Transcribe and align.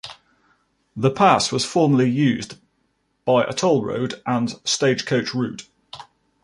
The 0.95 1.11
pass 1.11 1.51
was 1.51 1.63
formerly 1.63 2.09
used 2.09 2.57
by 3.23 3.43
a 3.43 3.53
toll 3.53 3.85
road 3.85 4.19
and 4.25 4.49
stagecoach 4.65 5.35
route. 5.35 5.67